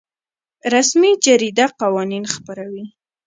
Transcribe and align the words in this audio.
رسمي 0.73 1.11
جریده 1.25 1.65
قوانین 1.79 2.23
خپروي 2.33 2.85